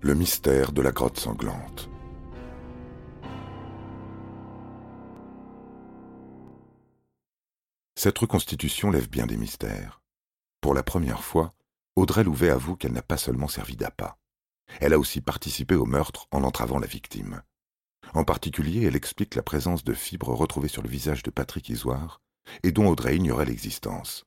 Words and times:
Le 0.00 0.14
mystère 0.14 0.70
de 0.70 0.80
la 0.80 0.92
grotte 0.92 1.18
sanglante. 1.18 1.90
Cette 7.96 8.16
reconstitution 8.18 8.92
lève 8.92 9.10
bien 9.10 9.26
des 9.26 9.36
mystères. 9.36 10.00
Pour 10.60 10.72
la 10.72 10.84
première 10.84 11.24
fois, 11.24 11.52
Audrey 11.96 12.22
Louvet 12.22 12.50
avoue 12.50 12.76
qu'elle 12.76 12.92
n'a 12.92 13.02
pas 13.02 13.16
seulement 13.16 13.48
servi 13.48 13.74
d'appât. 13.74 14.16
Elle 14.78 14.92
a 14.92 15.00
aussi 15.00 15.20
participé 15.20 15.74
au 15.74 15.84
meurtre 15.84 16.28
en 16.30 16.44
entravant 16.44 16.78
la 16.78 16.86
victime. 16.86 17.42
En 18.14 18.22
particulier, 18.22 18.84
elle 18.84 18.94
explique 18.94 19.34
la 19.34 19.42
présence 19.42 19.82
de 19.82 19.94
fibres 19.94 20.32
retrouvées 20.32 20.68
sur 20.68 20.82
le 20.82 20.88
visage 20.88 21.24
de 21.24 21.32
Patrick 21.32 21.70
Isoire 21.70 22.20
et 22.62 22.70
dont 22.70 22.86
Audrey 22.86 23.16
ignorait 23.16 23.46
l'existence. 23.46 24.24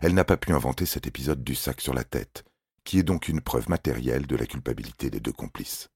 Elle 0.00 0.14
n'a 0.14 0.24
pas 0.24 0.36
pu 0.36 0.52
inventer 0.52 0.84
cet 0.84 1.06
épisode 1.06 1.44
du 1.44 1.54
sac 1.54 1.80
sur 1.80 1.94
la 1.94 2.02
tête, 2.02 2.44
qui 2.86 3.00
est 3.00 3.02
donc 3.02 3.28
une 3.28 3.42
preuve 3.42 3.68
matérielle 3.68 4.26
de 4.26 4.36
la 4.36 4.46
culpabilité 4.46 5.10
des 5.10 5.20
deux 5.20 5.32
complices. 5.32 5.90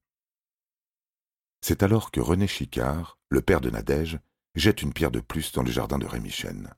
C'est 1.61 1.83
alors 1.83 2.11
que 2.11 2.19
René 2.19 2.47
Chicard, 2.47 3.17
le 3.29 3.41
père 3.41 3.61
de 3.61 3.69
Nadège, 3.69 4.19
jette 4.55 4.81
une 4.81 4.93
pierre 4.93 5.09
de 5.09 5.21
plus 5.21 5.53
dans 5.53 5.63
le 5.63 5.71
jardin 5.71 5.97
de 5.97 6.05
Rémichenne. 6.05 6.73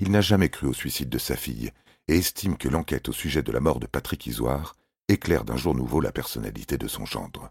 Il 0.00 0.10
n'a 0.10 0.20
jamais 0.20 0.50
cru 0.50 0.66
au 0.66 0.74
suicide 0.74 1.08
de 1.08 1.18
sa 1.18 1.34
fille 1.34 1.70
et 2.08 2.18
estime 2.18 2.58
que 2.58 2.68
l'enquête 2.68 3.08
au 3.08 3.12
sujet 3.12 3.42
de 3.42 3.52
la 3.52 3.60
mort 3.60 3.80
de 3.80 3.86
Patrick 3.86 4.26
Isoire 4.26 4.76
éclaire 5.08 5.44
d'un 5.44 5.56
jour 5.56 5.74
nouveau 5.74 6.00
la 6.00 6.12
personnalité 6.12 6.76
de 6.76 6.86
son 6.86 7.06
gendre. 7.06 7.50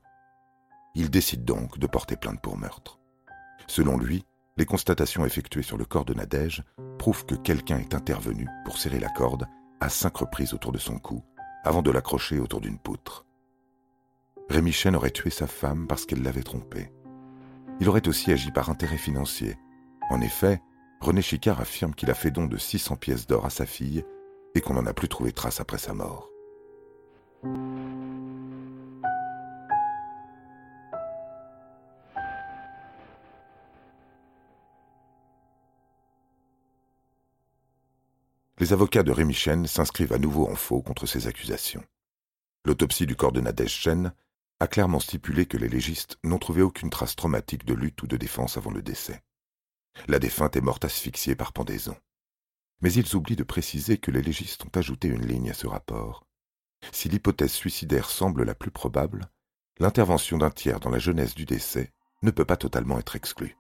Il 0.94 1.10
décide 1.10 1.46
donc 1.46 1.80
de 1.80 1.88
porter 1.88 2.16
plainte 2.16 2.42
pour 2.42 2.58
meurtre. 2.58 3.00
Selon 3.68 3.98
lui, 3.98 4.24
les 4.58 4.66
constatations 4.66 5.26
effectuées 5.26 5.64
sur 5.64 5.78
le 5.78 5.86
corps 5.86 6.06
de 6.06 6.14
Nadège 6.14 6.64
prouvent 7.00 7.26
que 7.26 7.36
quelqu'un 7.36 7.80
est 7.80 7.96
intervenu 7.96 8.48
pour 8.66 8.78
serrer 8.78 9.00
la 9.00 9.10
corde 9.10 9.48
à 9.80 9.90
cinq 9.90 10.18
reprises 10.18 10.54
autour 10.54 10.72
de 10.72 10.78
son 10.78 11.00
cou 11.00 11.24
avant 11.64 11.82
de 11.82 11.92
l'accrocher 11.92 12.40
autour 12.40 12.62
d'une 12.62 12.78
poutre. 12.78 13.26
Rémi 14.50 14.72
Chen 14.72 14.96
aurait 14.96 15.12
tué 15.12 15.30
sa 15.30 15.48
femme 15.48 15.88
parce 15.88 16.06
qu'elle 16.06 16.24
l'avait 16.24 16.44
trompé. 16.44 16.92
Il 17.80 17.90
aurait 17.90 18.08
aussi 18.08 18.32
agi 18.32 18.52
par 18.52 18.70
intérêt 18.70 18.98
financier. 18.98 19.58
En 20.10 20.22
effet, 20.22 20.62
René 21.00 21.22
Chicard 21.22 21.62
affirme 21.62 21.96
qu'il 21.96 22.12
a 22.12 22.14
fait 22.14 22.32
don 22.32 22.46
de 22.46 22.58
600 22.58 22.96
pièces 22.98 23.28
d'or 23.28 23.46
à 23.46 23.50
sa 23.50 23.66
fille 23.66 24.04
et 24.54 24.62
qu'on 24.62 24.74
n'en 24.74 24.86
a 24.86 24.94
plus 24.94 25.08
trouvé 25.08 25.32
trace 25.32 25.60
après 25.60 25.78
sa 25.78 25.94
mort. 25.94 26.30
Les 38.62 38.74
avocats 38.74 39.02
de 39.02 39.12
Rémi 39.12 39.34
Chen 39.34 39.66
s'inscrivent 39.66 40.14
à 40.14 40.20
nouveau 40.20 40.48
en 40.48 40.54
faux 40.54 40.84
contre 40.84 41.08
ces 41.08 41.26
accusations. 41.26 41.84
L'autopsie 42.64 43.08
du 43.08 43.16
corps 43.16 43.32
de 43.32 43.42
Nadège 43.42 43.74
Chen 43.74 44.14
a 44.60 44.68
clairement 44.68 45.00
stipulé 45.00 45.48
que 45.48 45.58
les 45.58 45.68
légistes 45.68 46.20
n'ont 46.24 46.38
trouvé 46.38 46.62
aucune 46.62 46.92
trace 46.92 47.16
traumatique 47.16 47.66
de 47.66 47.74
lutte 47.74 48.04
ou 48.04 48.08
de 48.08 48.18
défense 48.18 48.58
avant 48.58 48.70
le 48.70 48.84
décès. 48.84 49.24
La 50.08 50.20
défunte 50.20 50.58
est 50.58 50.62
morte 50.62 50.86
asphyxiée 50.86 51.36
par 51.36 51.54
pendaison. 51.54 51.98
Mais 52.82 52.94
ils 52.94 53.16
oublient 53.16 53.36
de 53.36 53.42
préciser 53.42 53.98
que 53.98 54.12
les 54.12 54.22
légistes 54.22 54.64
ont 54.64 54.80
ajouté 54.80 55.08
une 55.08 55.26
ligne 55.26 55.50
à 55.50 55.56
ce 55.56 55.66
rapport. 55.66 56.28
Si 56.92 57.10
l'hypothèse 57.10 57.54
suicidaire 57.54 58.12
semble 58.12 58.44
la 58.44 58.54
plus 58.54 58.70
probable, 58.70 59.26
l'intervention 59.80 60.38
d'un 60.38 60.52
tiers 60.52 60.80
dans 60.80 60.92
la 60.92 61.00
jeunesse 61.00 61.34
du 61.34 61.46
décès 61.46 61.94
ne 62.22 62.30
peut 62.30 62.46
pas 62.46 62.58
totalement 62.58 63.00
être 63.00 63.16
exclue. 63.16 63.58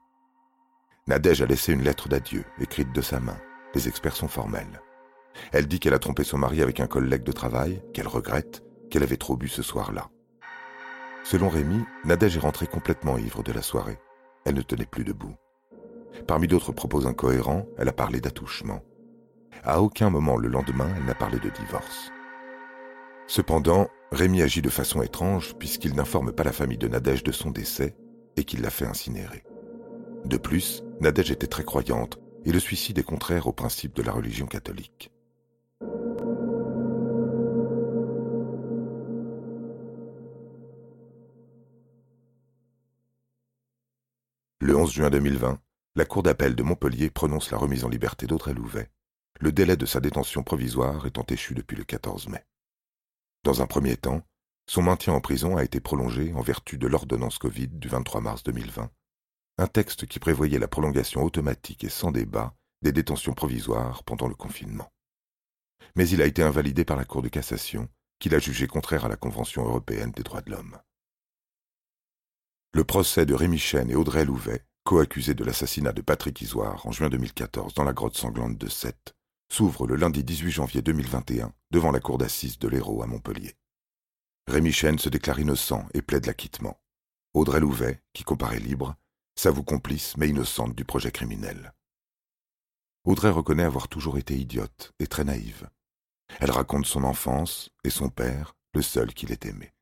Nadège 1.07 1.41
a 1.41 1.47
laissé 1.47 1.73
une 1.73 1.81
lettre 1.81 2.07
d'adieu, 2.07 2.45
écrite 2.59 2.93
de 2.93 3.01
sa 3.01 3.19
main. 3.19 3.41
Les 3.73 3.87
experts 3.87 4.15
sont 4.15 4.27
formels. 4.27 4.79
Elle 5.51 5.67
dit 5.67 5.79
qu'elle 5.79 5.93
a 5.93 5.99
trompé 5.99 6.23
son 6.23 6.37
mari 6.37 6.61
avec 6.61 6.79
un 6.79 6.87
collègue 6.87 7.23
de 7.23 7.31
travail, 7.31 7.81
qu'elle 7.93 8.07
regrette, 8.07 8.63
qu'elle 8.89 9.03
avait 9.03 9.17
trop 9.17 9.37
bu 9.37 9.47
ce 9.47 9.61
soir-là. 9.61 10.09
Selon 11.23 11.49
Rémi, 11.49 11.83
Nadège 12.03 12.37
est 12.37 12.41
rentrée 12.41 12.67
complètement 12.67 13.17
ivre 13.17 13.43
de 13.43 13.51
la 13.51 13.61
soirée. 13.61 13.99
Elle 14.45 14.55
ne 14.55 14.61
tenait 14.61 14.85
plus 14.85 15.03
debout. 15.03 15.35
Parmi 16.27 16.47
d'autres 16.47 16.71
propos 16.71 17.07
incohérents, 17.07 17.65
elle 17.77 17.87
a 17.87 17.93
parlé 17.93 18.19
d'attouchement. 18.19 18.81
À 19.63 19.81
aucun 19.81 20.09
moment 20.09 20.37
le 20.37 20.47
lendemain, 20.47 20.89
elle 20.97 21.05
n'a 21.05 21.15
parlé 21.15 21.39
de 21.39 21.49
divorce. 21.49 22.11
Cependant, 23.27 23.87
Rémi 24.11 24.41
agit 24.41 24.61
de 24.61 24.69
façon 24.69 25.01
étrange 25.01 25.55
puisqu'il 25.57 25.95
n'informe 25.95 26.31
pas 26.31 26.43
la 26.43 26.51
famille 26.51 26.77
de 26.77 26.87
Nadège 26.87 27.23
de 27.23 27.31
son 27.31 27.51
décès 27.51 27.95
et 28.35 28.43
qu'il 28.43 28.61
l'a 28.61 28.69
fait 28.69 28.85
incinérer. 28.85 29.43
De 30.25 30.37
plus, 30.37 30.83
Nadège 30.99 31.31
était 31.31 31.47
très 31.47 31.63
croyante 31.63 32.19
et 32.45 32.51
le 32.51 32.59
suicide 32.59 32.97
est 32.97 33.03
contraire 33.03 33.47
aux 33.47 33.53
principes 33.53 33.95
de 33.95 34.01
la 34.01 34.11
religion 34.11 34.47
catholique. 34.47 35.11
Le 44.63 44.75
11 44.75 44.91
juin 44.91 45.09
2020, 45.09 45.59
la 45.95 46.05
Cour 46.05 46.21
d'appel 46.21 46.55
de 46.55 46.61
Montpellier 46.61 47.09
prononce 47.09 47.49
la 47.49 47.57
remise 47.57 47.83
en 47.83 47.89
liberté 47.89 48.27
d'Audrey 48.27 48.53
Louvet, 48.53 48.91
le 49.39 49.51
délai 49.51 49.75
de 49.75 49.87
sa 49.87 49.99
détention 49.99 50.43
provisoire 50.43 51.07
étant 51.07 51.25
échu 51.27 51.55
depuis 51.55 51.75
le 51.75 51.83
14 51.83 52.27
mai. 52.27 52.45
Dans 53.43 53.63
un 53.63 53.65
premier 53.65 53.97
temps, 53.97 54.21
son 54.69 54.83
maintien 54.83 55.13
en 55.13 55.19
prison 55.19 55.57
a 55.57 55.63
été 55.63 55.79
prolongé 55.79 56.31
en 56.35 56.41
vertu 56.41 56.77
de 56.77 56.85
l'ordonnance 56.85 57.39
Covid 57.39 57.69
du 57.69 57.87
23 57.87 58.21
mars 58.21 58.43
2020, 58.43 58.91
un 59.57 59.67
texte 59.67 60.05
qui 60.05 60.19
prévoyait 60.19 60.59
la 60.59 60.67
prolongation 60.67 61.23
automatique 61.23 61.83
et 61.83 61.89
sans 61.89 62.11
débat 62.11 62.53
des 62.83 62.91
détentions 62.91 63.33
provisoires 63.33 64.03
pendant 64.03 64.27
le 64.27 64.35
confinement. 64.35 64.91
Mais 65.95 66.07
il 66.07 66.21
a 66.21 66.27
été 66.27 66.43
invalidé 66.43 66.85
par 66.85 66.97
la 66.97 67.05
Cour 67.05 67.23
de 67.23 67.29
cassation, 67.29 67.89
qui 68.19 68.29
l'a 68.29 68.37
jugé 68.37 68.67
contraire 68.67 69.05
à 69.05 69.09
la 69.09 69.17
Convention 69.17 69.65
européenne 69.65 70.11
des 70.11 70.21
droits 70.21 70.41
de 70.41 70.51
l'homme. 70.51 70.77
Le 72.73 72.85
procès 72.85 73.25
de 73.25 73.33
Rémi 73.33 73.57
Chen 73.57 73.89
et 73.89 73.95
Audrey 73.95 74.23
Louvet, 74.23 74.65
co-accusés 74.85 75.33
de 75.33 75.43
l'assassinat 75.43 75.91
de 75.91 76.01
Patrick 76.01 76.39
Isoire 76.39 76.87
en 76.87 76.93
juin 76.93 77.09
2014 77.09 77.73
dans 77.73 77.83
la 77.83 77.91
grotte 77.91 78.15
sanglante 78.15 78.57
de 78.57 78.69
Sète, 78.69 79.13
s'ouvre 79.51 79.87
le 79.87 79.97
lundi 79.97 80.23
18 80.23 80.51
janvier 80.51 80.81
2021 80.81 81.53
devant 81.71 81.91
la 81.91 81.99
cour 81.99 82.17
d'assises 82.17 82.59
de 82.59 82.69
l'Hérault 82.69 83.03
à 83.03 83.07
Montpellier. 83.07 83.57
Rémi 84.47 84.71
Chen 84.71 84.97
se 84.99 85.09
déclare 85.09 85.41
innocent 85.41 85.85
et 85.93 86.01
plaide 86.01 86.25
l'acquittement. 86.25 86.79
Audrey 87.33 87.59
Louvet, 87.59 88.01
qui 88.13 88.23
comparaît 88.23 88.59
libre, 88.59 88.95
s'avoue 89.35 89.63
complice 89.63 90.15
mais 90.15 90.29
innocente 90.29 90.73
du 90.73 90.85
projet 90.85 91.11
criminel. 91.11 91.73
Audrey 93.03 93.31
reconnaît 93.31 93.63
avoir 93.63 93.89
toujours 93.89 94.17
été 94.17 94.37
idiote 94.37 94.93
et 94.99 95.07
très 95.07 95.25
naïve. 95.25 95.69
Elle 96.39 96.51
raconte 96.51 96.85
son 96.85 97.03
enfance 97.03 97.69
et 97.83 97.89
son 97.89 98.07
père, 98.07 98.55
le 98.73 98.81
seul 98.81 99.13
qu'il 99.13 99.33
ait 99.33 99.39
aimé. 99.43 99.73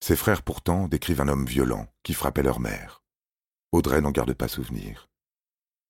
Ses 0.00 0.16
frères 0.16 0.42
pourtant 0.42 0.88
décrivent 0.88 1.20
un 1.20 1.28
homme 1.28 1.46
violent 1.46 1.92
qui 2.02 2.14
frappait 2.14 2.42
leur 2.42 2.60
mère. 2.60 3.02
Audrey 3.72 4.00
n'en 4.00 4.10
garde 4.10 4.34
pas 4.34 4.48
souvenir. 4.48 5.08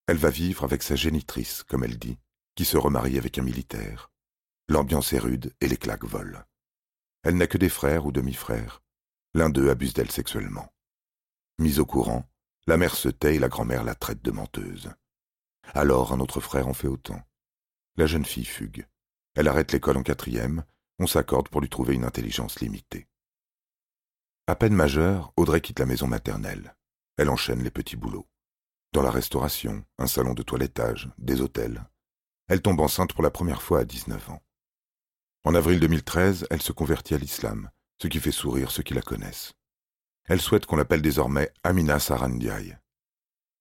Elle 0.07 0.17
va 0.17 0.31
vivre 0.31 0.65
avec 0.65 0.83
sa 0.83 0.97
génitrice, 0.97 1.63
comme 1.65 1.85
elle 1.85 1.99
dit, 1.99 2.19
qui 2.55 2.65
se 2.65 2.77
remarie 2.77 3.19
avec 3.19 3.39
un 3.39 3.43
militaire. 3.43 4.11
L'ambiance 4.69 5.13
est 5.13 5.19
rude 5.19 5.55
et 5.61 5.69
les 5.69 5.77
claques 5.77 6.05
volent. 6.05 6.43
Elle 7.23 7.37
n'a 7.37 7.47
que 7.47 7.59
des 7.59 7.69
frères 7.69 8.07
ou 8.07 8.13
demi-frères. 8.13 8.83
L'un 9.35 9.51
d'eux 9.51 9.71
abuse 9.71 9.95
d'elle 9.95 10.11
sexuellement. 10.11 10.73
Mise 11.59 11.79
au 11.81 11.87
courant, 11.87 12.29
la 12.67 12.77
mère 12.77 12.95
se 12.95 13.09
tait 13.09 13.37
et 13.37 13.39
la 13.39 13.49
grand-mère 13.49 13.85
la 13.85 13.95
traite 13.95 14.23
de 14.23 14.31
menteuse. 14.31 14.91
Alors 15.75 16.13
un 16.13 16.21
autre 16.21 16.41
frère 16.41 16.69
en 16.69 16.75
fait 16.75 16.89
autant. 16.89 17.21
La 17.97 18.07
jeune 18.07 18.25
fille 18.25 18.45
fugue. 18.45 18.87
Elle 19.35 19.49
arrête 19.49 19.73
l'école 19.73 19.97
en 19.97 20.03
quatrième, 20.03 20.65
on 20.99 21.07
s'accorde 21.07 21.49
pour 21.49 21.61
lui 21.61 21.69
trouver 21.69 21.95
une 21.95 22.05
intelligence 22.05 22.61
limitée. 22.61 23.07
À 24.49 24.55
peine 24.55 24.75
majeure, 24.75 25.33
Audrey 25.37 25.61
quitte 25.61 25.81
la 25.81 25.87
maison 25.87 26.07
maternelle. 26.07 26.77
Elle 27.17 27.31
enchaîne 27.31 27.65
les 27.65 27.71
petits 27.73 27.97
boulots. 27.97 28.29
Dans 28.93 29.03
la 29.03 29.11
restauration, 29.11 29.85
un 29.99 30.07
salon 30.07 30.35
de 30.35 30.45
toilettage, 30.45 31.11
des 31.19 31.41
hôtels. 31.41 31.85
Elle 32.47 32.63
tombe 32.63 32.79
enceinte 32.79 33.13
pour 33.13 33.25
la 33.25 33.33
première 33.33 33.61
fois 33.61 33.81
à 33.81 33.85
19 33.85 34.31
ans. 34.31 34.41
En 35.43 35.57
avril 35.57 35.81
2013, 35.81 36.47
elle 36.49 36.63
se 36.63 36.71
convertit 36.71 37.15
à 37.15 37.19
l'islam, 37.19 37.71
ce 38.01 38.07
qui 38.07 38.21
fait 38.21 38.31
sourire 38.31 38.71
ceux 38.71 38.85
qui 38.85 38.95
la 38.95 39.03
connaissent. 39.03 39.55
Elle 40.27 40.41
souhaite 40.41 40.67
qu'on 40.67 40.77
l'appelle 40.77 41.03
désormais 41.03 41.51
Amina 41.65 41.99
Sarandiaï. 41.99 42.79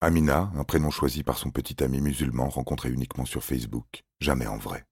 Amina, 0.02 0.52
un 0.54 0.64
prénom 0.66 0.92
choisi 0.92 1.24
par 1.24 1.40
son 1.40 1.50
petit 1.50 1.84
ami 1.84 2.00
musulman 2.00 2.48
rencontré 2.48 2.92
uniquement 2.92 3.26
sur 3.26 3.44
Facebook, 3.44 4.04
jamais 4.20 4.46
en 4.46 4.58
vrai. 4.58 4.86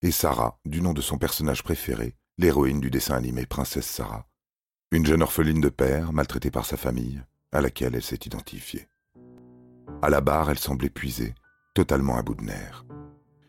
Et 0.00 0.10
Sarah, 0.10 0.58
du 0.64 0.80
nom 0.80 0.94
de 0.94 1.02
son 1.02 1.18
personnage 1.18 1.62
préféré, 1.62 2.16
l'héroïne 2.38 2.80
du 2.80 2.90
dessin 2.90 3.14
animé 3.14 3.44
Princesse 3.44 3.86
Sarah, 3.86 4.26
une 4.92 5.06
jeune 5.06 5.22
orpheline 5.22 5.62
de 5.62 5.70
père, 5.70 6.12
maltraitée 6.12 6.50
par 6.50 6.66
sa 6.66 6.76
famille, 6.76 7.22
à 7.50 7.62
laquelle 7.62 7.94
elle 7.94 8.02
s'est 8.02 8.20
identifiée. 8.26 8.88
À 10.02 10.10
la 10.10 10.20
barre, 10.20 10.50
elle 10.50 10.58
semble 10.58 10.84
épuisée, 10.84 11.34
totalement 11.74 12.18
à 12.18 12.22
bout 12.22 12.34
de 12.34 12.44
nerfs. 12.44 12.84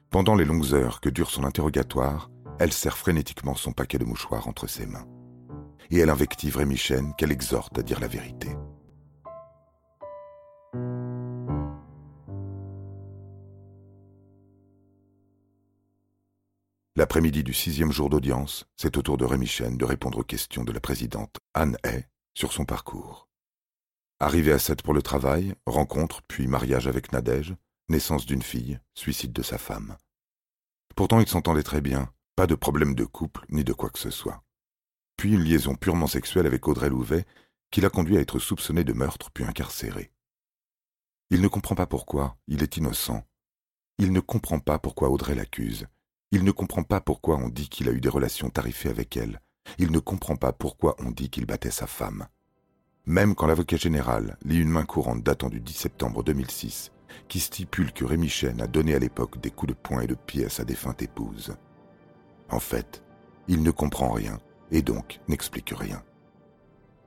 Pendant 0.10 0.36
les 0.36 0.46
longues 0.46 0.74
heures 0.74 1.02
que 1.02 1.10
dure 1.10 1.30
son 1.30 1.44
interrogatoire, 1.44 2.32
elle 2.60 2.72
serre 2.72 2.98
frénétiquement 2.98 3.56
son 3.56 3.74
paquet 3.74 3.98
de 3.98 4.06
mouchoirs 4.06 4.48
entre 4.48 4.68
ses 4.68 4.86
mains. 4.86 5.06
Et 5.92 6.00
elle 6.00 6.10
invective 6.10 6.56
Rémi 6.56 6.78
Chen 6.78 7.14
qu'elle 7.18 7.34
exhorte 7.34 7.78
à 7.78 7.84
dire 7.84 8.00
la 8.00 8.08
vérité. 8.08 8.56
L'après-midi 16.96 17.44
du 17.44 17.56
sixième 17.56 17.92
jour 17.92 18.08
d'audience, 18.08 18.68
c'est 18.78 18.98
au 18.98 19.02
tour 19.02 19.18
de 19.18 19.26
Rémi 19.26 19.48
Chen 19.48 19.78
de 19.78 19.86
répondre 19.86 20.20
aux 20.20 20.24
questions 20.24 20.64
de 20.64 20.72
la 20.72 20.80
présidente 20.80 21.40
Anne 21.56 21.76
Hay 21.84 22.08
sur 22.36 22.54
son 22.54 22.66
parcours. 22.66 23.28
Arrivé 24.20 24.52
à 24.52 24.60
7 24.60 24.84
pour 24.84 24.94
le 24.94 25.02
travail, 25.02 25.56
rencontre, 25.66 26.22
puis 26.28 26.46
mariage 26.46 26.86
avec 26.86 27.12
Nadège, 27.12 27.56
naissance 27.90 28.28
d'une 28.28 28.44
fille, 28.44 28.80
suicide 28.94 29.34
de 29.34 29.42
sa 29.42 29.58
femme. 29.58 29.98
Pourtant 30.96 31.20
ils 31.20 31.28
s'entendaient 31.28 31.64
très 31.64 31.82
bien, 31.82 32.14
pas 32.36 32.46
de 32.46 32.54
problème 32.54 32.94
de 32.94 33.06
couple 33.06 33.44
ni 33.50 33.64
de 33.64 33.74
quoi 33.74 33.90
que 33.90 33.98
ce 33.98 34.12
soit. 34.12 34.44
Puis 35.18 35.34
une 35.34 35.44
liaison 35.44 35.74
purement 35.74 36.06
sexuelle 36.06 36.46
avec 36.46 36.68
Audrey 36.68 36.90
Louvet 36.90 37.26
qui 37.72 37.82
l'a 37.82 37.90
conduit 37.90 38.18
à 38.18 38.22
être 38.22 38.38
soupçonné 38.38 38.84
de 38.84 38.94
meurtre 38.94 39.32
puis 39.32 39.46
incarcéré. 39.46 40.12
Il 41.32 41.42
ne 41.42 41.48
comprend 41.48 41.74
pas 41.74 41.88
pourquoi, 41.88 42.38
il 42.48 42.62
est 42.62 42.78
innocent. 42.78 43.24
Il 43.98 44.14
ne 44.14 44.20
comprend 44.20 44.60
pas 44.60 44.78
pourquoi 44.78 45.10
Audrey 45.10 45.34
l'accuse. 45.34 45.88
Il 46.34 46.44
ne 46.44 46.50
comprend 46.50 46.82
pas 46.82 47.00
pourquoi 47.00 47.38
on 47.38 47.48
dit 47.48 47.70
qu'il 47.70 47.88
a 47.88 47.92
eu 47.92 48.02
des 48.02 48.10
relations 48.10 48.50
tarifées 48.50 48.90
avec 48.90 49.18
elle. 49.18 49.40
Il 49.78 49.92
ne 49.92 50.00
comprend 50.00 50.36
pas 50.36 50.52
pourquoi 50.52 50.96
on 50.98 51.12
dit 51.12 51.30
qu'il 51.30 51.46
battait 51.46 51.70
sa 51.70 51.86
femme. 51.86 52.26
Même 53.06 53.36
quand 53.36 53.46
l'avocat 53.46 53.78
général 53.78 54.36
lit 54.44 54.60
une 54.60 54.72
main 54.72 54.84
courante 54.84 55.22
datant 55.22 55.50
du 55.50 55.60
10 55.60 55.74
septembre 55.74 56.24
2006, 56.24 56.92
qui 57.28 57.40
stipule 57.40 57.94
que 57.94 58.04
Rémi 58.04 58.30
Chen 58.30 58.62
a 58.62 58.66
donné 58.66 58.96
à 58.96 59.00
l'époque 59.00 59.40
des 59.42 59.52
coups 59.52 59.74
de 59.74 59.78
poing 59.78 60.02
et 60.02 60.08
de 60.08 60.16
pied 60.16 60.44
à 60.44 60.50
sa 60.50 60.66
défunte 60.66 61.04
épouse. 61.04 61.56
En 62.50 62.60
fait, 62.60 63.04
il 63.48 63.62
ne 63.62 63.70
comprend 63.70 64.12
rien 64.12 64.40
et 64.72 64.82
donc 64.82 65.20
n'explique 65.28 65.72
rien. 65.78 66.02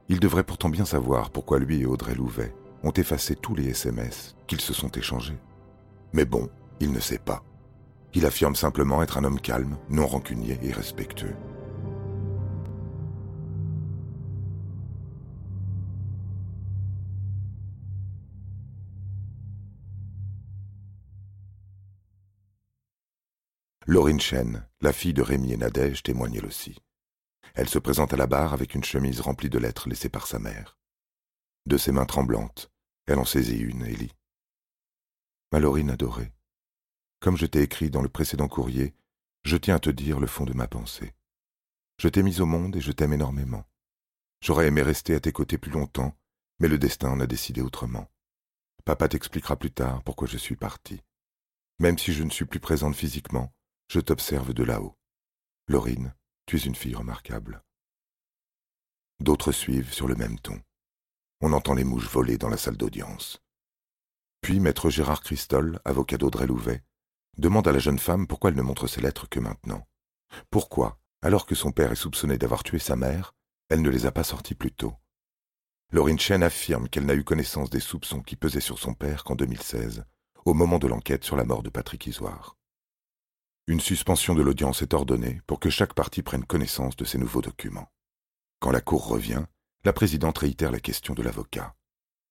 Il 0.09 0.21
devrait 0.21 0.45
pourtant 0.45 0.69
bien 0.69 0.85
savoir 0.85 1.31
pourquoi 1.31 1.59
lui 1.59 1.81
et 1.81 1.87
Audrey 1.87 2.15
Louvet 2.15 2.55
ont 2.85 2.93
effacé 2.93 3.35
tous 3.35 3.57
les 3.57 3.71
SMS 3.71 4.37
qu'ils 4.47 4.61
se 4.61 4.73
sont 4.73 4.91
échangés. 4.91 5.41
Mais 6.13 6.27
bon, 6.27 6.49
il 6.79 6.93
ne 6.93 7.01
sait 7.01 7.19
pas. 7.19 7.43
Il 8.15 8.25
affirme 8.25 8.57
simplement 8.57 9.03
être 9.03 9.19
un 9.19 9.25
homme 9.25 9.41
calme, 9.41 9.79
non 9.91 10.07
rancunier 10.07 10.59
et 10.63 10.73
respectueux. 10.73 11.37
Laurine 23.89 24.19
Chen, 24.19 24.67
la 24.81 24.93
fille 24.93 25.15
de 25.15 25.23
Rémi 25.23 25.53
et 25.53 25.57
Nadège, 25.57 26.03
témoigne 26.03 26.35
elle 26.35 26.47
aussi. 26.47 26.77
Elle 27.55 27.69
se 27.69 27.79
présente 27.79 28.13
à 28.13 28.17
la 28.17 28.27
barre 28.27 28.53
avec 28.53 28.75
une 28.75 28.83
chemise 28.83 29.21
remplie 29.21 29.49
de 29.49 29.59
lettres 29.59 29.89
laissées 29.89 30.09
par 30.09 30.27
sa 30.27 30.41
mère. 30.41 30.77
De 31.67 31.77
ses 31.77 31.93
mains 31.93 32.05
tremblantes, 32.05 32.69
elle 33.07 33.21
en 33.21 33.25
saisit 33.25 33.59
une 33.59 33.87
et 33.87 33.95
lit. 33.95 34.13
Ma 35.53 35.61
Laurine 35.61 35.91
adorée, 35.91 36.33
comme 37.21 37.37
je 37.37 37.47
t'ai 37.47 37.63
écrit 37.63 37.91
dans 37.91 38.03
le 38.03 38.09
précédent 38.09 38.49
courrier, 38.49 38.95
je 39.45 39.57
tiens 39.57 39.77
à 39.77 39.81
te 39.81 39.91
dire 39.91 40.21
le 40.21 40.27
fond 40.27 40.45
de 40.45 40.53
ma 40.53 40.67
pensée. 40.67 41.15
Je 41.99 42.09
t'ai 42.09 42.23
mise 42.23 42.41
au 42.41 42.47
monde 42.47 42.77
et 42.77 42.81
je 42.81 42.93
t'aime 42.93 43.13
énormément. 43.13 43.65
J'aurais 44.41 44.67
aimé 44.67 44.83
rester 44.83 45.15
à 45.15 45.21
tes 45.21 45.33
côtés 45.33 45.59
plus 45.59 45.71
longtemps, 45.71 46.17
mais 46.59 46.69
le 46.69 46.79
destin 46.79 47.11
en 47.11 47.21
a 47.21 47.27
décidé 47.27 47.63
autrement. 47.63 48.11
Papa 48.85 49.09
t'expliquera 49.09 49.57
plus 49.57 49.73
tard 49.73 50.03
pourquoi 50.05 50.29
je 50.29 50.37
suis 50.37 50.57
parti. 50.57 51.03
Même 51.79 51.99
si 51.99 52.13
je 52.13 52.23
ne 52.23 52.31
suis 52.31 52.45
plus 52.45 52.61
présente 52.61 52.95
physiquement, 52.95 53.53
je 53.89 54.01
t'observe 54.01 54.53
de 54.55 54.63
là-haut. 54.63 54.97
Laurine, 55.69 56.15
tu 56.47 56.57
es 56.57 56.61
une 56.61 56.75
fille 56.75 56.95
remarquable. 56.95 57.63
D'autres 59.21 59.53
suivent 59.53 59.93
sur 59.93 60.07
le 60.07 60.15
même 60.15 60.39
ton. 60.39 60.61
On 61.41 61.53
entend 61.53 61.75
les 61.75 61.85
mouches 61.85 62.09
voler 62.09 62.39
dans 62.39 62.49
la 62.49 62.57
salle 62.57 62.77
d'audience. 62.77 63.43
Puis 64.41 64.61
maître 64.61 64.91
Gérard 64.91 65.23
Christol, 65.23 65.81
avocat 65.85 66.19
d'Audrey 66.19 66.47
Louvet, 66.47 66.83
demande 67.39 67.69
à 67.69 67.73
la 67.73 67.79
jeune 67.79 67.99
femme 67.99 68.27
pourquoi 68.27 68.51
elle 68.51 68.57
ne 68.57 68.63
montre 68.63 68.87
ses 68.87 69.01
lettres 69.01 69.29
que 69.29 69.41
maintenant. 69.41 69.87
Pourquoi, 70.51 70.99
alors 71.23 71.47
que 71.47 71.55
son 71.55 71.73
père 71.73 71.93
est 71.93 71.97
soupçonné 71.97 72.39
d'avoir 72.39 72.63
tué 72.63 72.79
sa 72.79 72.97
mère, 72.97 73.35
elle 73.69 73.83
ne 73.83 73.91
les 73.91 74.07
a 74.07 74.13
pas 74.13 74.25
sorties 74.25 74.55
plus 74.55 74.73
tôt? 74.73 74.95
Laurine 75.93 76.19
Chen 76.19 76.43
affirme 76.43 76.89
qu'elle 76.89 77.07
n'a 77.07 77.15
eu 77.15 77.25
connaissance 77.25 77.71
des 77.71 77.81
soupçons 77.81 78.21
qui 78.21 78.37
pesaient 78.37 78.61
sur 78.61 78.79
son 78.79 78.95
père 78.95 79.25
qu'en 79.25 79.37
2016, 79.37 80.05
au 80.45 80.55
moment 80.55 80.79
de 80.79 80.89
l'enquête 80.89 81.25
sur 81.25 81.37
la 81.37 81.45
mort 81.45 81.63
de 81.63 81.71
Patrick 81.71 82.07
Isoire. 82.07 82.57
Une 83.69 83.81
suspension 83.81 84.35
de 84.35 84.43
l'audience 84.43 84.83
est 84.83 84.95
ordonnée 84.95 85.41
pour 85.47 85.59
que 85.59 85.71
chaque 85.71 85.95
partie 85.95 86.23
prenne 86.23 86.45
connaissance 86.45 86.97
de 86.97 87.05
ces 87.05 87.19
nouveaux 87.19 87.43
documents. 87.43 87.91
Quand 88.61 88.71
la 88.71 88.81
Cour 88.81 89.07
revient, 89.07 89.45
la 89.85 89.93
présidente 89.93 90.39
réitère 90.39 90.71
la 90.71 90.81
question 90.81 91.15
de 91.15 91.23
l'avocat. 91.23 91.75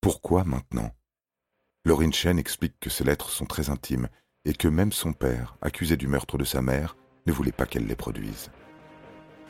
Pourquoi 0.01 0.43
maintenant? 0.43 0.95
Laurine 1.83 2.13
Chen 2.13 2.39
explique 2.39 2.79
que 2.79 2.89
ces 2.89 3.03
lettres 3.03 3.29
sont 3.29 3.45
très 3.45 3.69
intimes 3.69 4.09
et 4.45 4.53
que 4.53 4.67
même 4.67 4.91
son 4.91 5.13
père, 5.13 5.57
accusé 5.61 5.97
du 5.97 6.07
meurtre 6.07 6.37
de 6.37 6.43
sa 6.43 6.61
mère, 6.61 6.95
ne 7.25 7.33
voulait 7.33 7.51
pas 7.51 7.65
qu'elle 7.65 7.87
les 7.87 7.95
produise. 7.95 8.51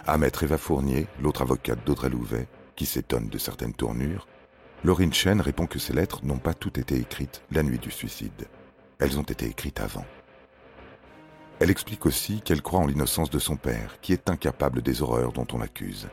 À 0.06 0.18
Maître 0.18 0.44
Eva 0.44 0.58
Fournier, 0.58 1.08
l'autre 1.22 1.42
avocate 1.42 1.86
d'Audrey 1.86 2.10
Louvet, 2.10 2.48
qui 2.76 2.86
s'étonne 2.86 3.28
de 3.28 3.38
certaines 3.38 3.74
tournures, 3.74 4.28
Laurine 4.84 5.14
Chen 5.14 5.42
répond 5.42 5.66
que 5.66 5.80
ces 5.80 5.94
lettres 5.94 6.24
n'ont 6.24 6.38
pas 6.38 6.54
toutes 6.54 6.78
été 6.78 6.96
écrites 6.96 7.42
la 7.52 7.64
nuit 7.64 7.80
du 7.80 7.92
suicide. 7.92 8.48
Elles 9.00 9.20
ont 9.20 9.24
été 9.24 9.48
écrites 9.48 9.80
avant. 9.80 10.06
Elle 11.60 11.72
explique 11.72 12.06
aussi 12.06 12.42
qu'elle 12.42 12.62
croit 12.62 12.82
en 12.82 12.86
l'innocence 12.86 13.30
de 13.30 13.40
son 13.40 13.56
père, 13.56 14.00
qui 14.02 14.14
est 14.14 14.30
incapable 14.30 14.82
des 14.82 15.02
horreurs 15.02 15.32
dont 15.32 15.48
on 15.54 15.58
l'accuse. 15.58 16.08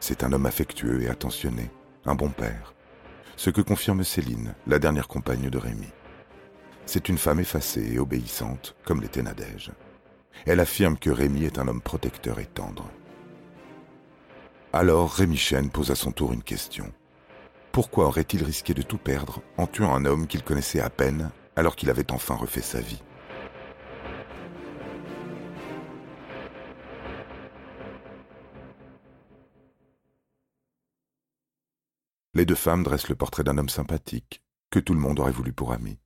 C'est 0.00 0.24
un 0.24 0.32
homme 0.32 0.46
affectueux 0.46 1.02
et 1.02 1.08
attentionné, 1.08 1.70
un 2.04 2.14
bon 2.14 2.30
père. 2.30 2.74
Ce 3.36 3.50
que 3.50 3.60
confirme 3.60 4.04
Céline, 4.04 4.54
la 4.66 4.78
dernière 4.78 5.08
compagne 5.08 5.48
de 5.48 5.58
Rémi. 5.58 5.88
C'est 6.84 7.08
une 7.08 7.18
femme 7.18 7.40
effacée 7.40 7.94
et 7.94 7.98
obéissante, 7.98 8.76
comme 8.84 9.00
l'était 9.00 9.22
Nadège. 9.22 9.72
Elle 10.44 10.60
affirme 10.60 10.98
que 10.98 11.10
Rémi 11.10 11.44
est 11.44 11.58
un 11.58 11.68
homme 11.68 11.80
protecteur 11.80 12.38
et 12.38 12.46
tendre. 12.46 12.90
Alors 14.72 15.12
Rémi 15.12 15.36
Chen 15.36 15.70
pose 15.70 15.90
à 15.90 15.94
son 15.94 16.12
tour 16.12 16.32
une 16.32 16.42
question. 16.42 16.92
Pourquoi 17.72 18.06
aurait-il 18.06 18.44
risqué 18.44 18.74
de 18.74 18.82
tout 18.82 18.98
perdre 18.98 19.40
en 19.56 19.66
tuant 19.66 19.94
un 19.94 20.04
homme 20.04 20.26
qu'il 20.26 20.42
connaissait 20.42 20.80
à 20.80 20.90
peine 20.90 21.30
alors 21.56 21.76
qu'il 21.76 21.88
avait 21.88 22.12
enfin 22.12 22.34
refait 22.34 22.60
sa 22.60 22.80
vie? 22.80 23.02
Les 32.34 32.46
deux 32.46 32.54
femmes 32.54 32.82
dressent 32.82 33.08
le 33.08 33.14
portrait 33.14 33.44
d'un 33.44 33.58
homme 33.58 33.68
sympathique, 33.68 34.42
que 34.70 34.78
tout 34.78 34.94
le 34.94 35.00
monde 35.00 35.20
aurait 35.20 35.32
voulu 35.32 35.52
pour 35.52 35.72
ami. 35.72 35.98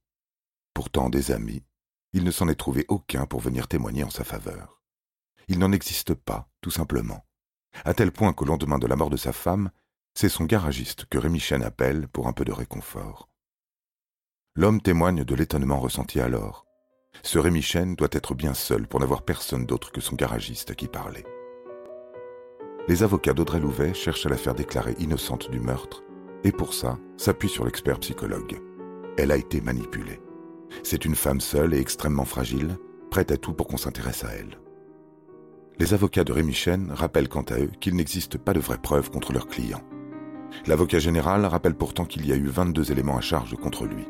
Pourtant, 0.76 1.08
des 1.08 1.30
amis, 1.30 1.64
il 2.12 2.22
ne 2.22 2.30
s'en 2.30 2.48
est 2.48 2.54
trouvé 2.54 2.84
aucun 2.88 3.24
pour 3.24 3.40
venir 3.40 3.66
témoigner 3.66 4.04
en 4.04 4.10
sa 4.10 4.24
faveur. 4.24 4.82
Il 5.48 5.58
n'en 5.58 5.72
existe 5.72 6.12
pas, 6.12 6.50
tout 6.60 6.70
simplement. 6.70 7.24
À 7.86 7.94
tel 7.94 8.12
point 8.12 8.34
qu'au 8.34 8.44
lendemain 8.44 8.78
de 8.78 8.86
la 8.86 8.94
mort 8.94 9.08
de 9.08 9.16
sa 9.16 9.32
femme, 9.32 9.70
c'est 10.12 10.28
son 10.28 10.44
garagiste 10.44 11.06
que 11.06 11.16
Rémi 11.16 11.40
Chen 11.40 11.62
appelle 11.62 12.08
pour 12.08 12.28
un 12.28 12.34
peu 12.34 12.44
de 12.44 12.52
réconfort. 12.52 13.30
L'homme 14.54 14.82
témoigne 14.82 15.24
de 15.24 15.34
l'étonnement 15.34 15.80
ressenti 15.80 16.20
alors. 16.20 16.66
Ce 17.22 17.38
Rémi 17.38 17.62
Chen 17.62 17.96
doit 17.96 18.08
être 18.12 18.34
bien 18.34 18.52
seul 18.52 18.86
pour 18.86 19.00
n'avoir 19.00 19.22
personne 19.22 19.64
d'autre 19.64 19.92
que 19.92 20.02
son 20.02 20.14
garagiste 20.14 20.72
à 20.72 20.74
qui 20.74 20.88
parler. 20.88 21.24
Les 22.86 23.02
avocats 23.02 23.32
d'Audrey 23.32 23.60
Louvet 23.60 23.94
cherchent 23.94 24.26
à 24.26 24.30
la 24.30 24.36
faire 24.36 24.54
déclarer 24.54 24.94
innocente 24.98 25.50
du 25.50 25.58
meurtre 25.58 26.02
et 26.44 26.52
pour 26.52 26.74
ça 26.74 26.98
s'appuie 27.16 27.48
sur 27.48 27.64
l'expert 27.64 27.98
psychologue. 28.00 28.60
Elle 29.16 29.32
a 29.32 29.38
été 29.38 29.62
manipulée. 29.62 30.20
C'est 30.82 31.04
une 31.04 31.14
femme 31.14 31.40
seule 31.40 31.74
et 31.74 31.80
extrêmement 31.80 32.24
fragile, 32.24 32.76
prête 33.10 33.30
à 33.30 33.36
tout 33.36 33.52
pour 33.52 33.66
qu'on 33.66 33.76
s'intéresse 33.76 34.24
à 34.24 34.34
elle. 34.34 34.58
Les 35.78 35.92
avocats 35.94 36.24
de 36.24 36.32
Rémi 36.32 36.54
Chen 36.54 36.90
rappellent 36.90 37.28
quant 37.28 37.42
à 37.42 37.58
eux 37.58 37.70
qu'il 37.80 37.96
n'existe 37.96 38.38
pas 38.38 38.54
de 38.54 38.60
vraies 38.60 38.78
preuves 38.78 39.10
contre 39.10 39.32
leur 39.32 39.46
client. 39.46 39.82
L'avocat 40.66 40.98
général 40.98 41.44
rappelle 41.44 41.74
pourtant 41.74 42.04
qu'il 42.04 42.26
y 42.26 42.32
a 42.32 42.36
eu 42.36 42.46
22 42.46 42.92
éléments 42.92 43.18
à 43.18 43.20
charge 43.20 43.56
contre 43.56 43.84
lui, 43.84 44.08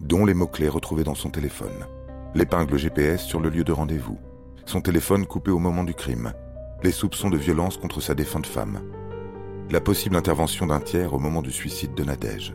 dont 0.00 0.24
les 0.24 0.34
mots-clés 0.34 0.68
retrouvés 0.68 1.04
dans 1.04 1.14
son 1.14 1.30
téléphone, 1.30 1.86
l'épingle 2.34 2.76
GPS 2.76 3.22
sur 3.22 3.40
le 3.40 3.50
lieu 3.50 3.64
de 3.64 3.72
rendez-vous, 3.72 4.18
son 4.64 4.80
téléphone 4.80 5.26
coupé 5.26 5.50
au 5.50 5.58
moment 5.58 5.84
du 5.84 5.94
crime, 5.94 6.32
les 6.82 6.92
soupçons 6.92 7.30
de 7.30 7.36
violence 7.36 7.76
contre 7.76 8.00
sa 8.00 8.14
défunte 8.14 8.46
femme, 8.46 8.80
la 9.70 9.80
possible 9.80 10.16
intervention 10.16 10.66
d'un 10.66 10.80
tiers 10.80 11.12
au 11.12 11.18
moment 11.18 11.42
du 11.42 11.52
suicide 11.52 11.94
de 11.94 12.04
Nadège. 12.04 12.54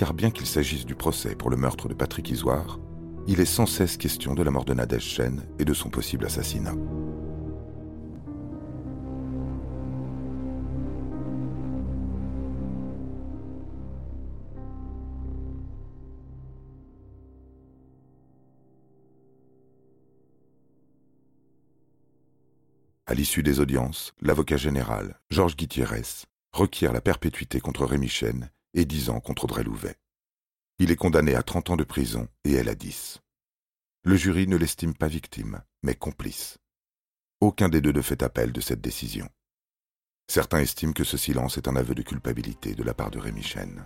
Car 0.00 0.14
bien 0.14 0.30
qu'il 0.30 0.46
s'agisse 0.46 0.86
du 0.86 0.94
procès 0.94 1.34
pour 1.34 1.50
le 1.50 1.58
meurtre 1.58 1.86
de 1.86 1.92
Patrick 1.92 2.30
Isoire, 2.30 2.80
il 3.26 3.38
est 3.38 3.44
sans 3.44 3.66
cesse 3.66 3.98
question 3.98 4.32
de 4.32 4.42
la 4.42 4.50
mort 4.50 4.64
de 4.64 4.72
Nadège 4.72 5.04
Chen 5.04 5.46
et 5.58 5.66
de 5.66 5.74
son 5.74 5.90
possible 5.90 6.24
assassinat. 6.24 6.72
À 23.04 23.12
l'issue 23.12 23.42
des 23.42 23.60
audiences, 23.60 24.14
l'avocat 24.22 24.56
général, 24.56 25.20
Georges 25.28 25.56
Guitierrez, 25.56 26.24
requiert 26.54 26.94
la 26.94 27.02
perpétuité 27.02 27.60
contre 27.60 27.84
Rémi 27.84 28.08
Chen 28.08 28.48
et 28.74 28.84
10 28.84 29.10
ans 29.10 29.20
contre 29.20 29.44
Audrey 29.44 29.62
Louvet. 29.62 29.96
Il 30.78 30.90
est 30.90 30.96
condamné 30.96 31.34
à 31.34 31.42
30 31.42 31.70
ans 31.70 31.76
de 31.76 31.84
prison 31.84 32.28
et 32.44 32.52
elle 32.52 32.68
à 32.68 32.74
10. 32.74 33.20
Le 34.02 34.16
jury 34.16 34.46
ne 34.46 34.56
l'estime 34.56 34.94
pas 34.94 35.08
victime, 35.08 35.62
mais 35.82 35.94
complices. 35.94 36.58
Aucun 37.40 37.68
des 37.68 37.80
deux 37.80 37.92
ne 37.92 38.02
fait 38.02 38.22
appel 38.22 38.52
de 38.52 38.60
cette 38.60 38.80
décision. 38.80 39.28
Certains 40.28 40.60
estiment 40.60 40.92
que 40.92 41.04
ce 41.04 41.16
silence 41.16 41.58
est 41.58 41.68
un 41.68 41.76
aveu 41.76 41.94
de 41.94 42.02
culpabilité 42.02 42.74
de 42.74 42.82
la 42.82 42.94
part 42.94 43.10
de 43.10 43.18
Rémi 43.18 43.42
Chen. 43.42 43.84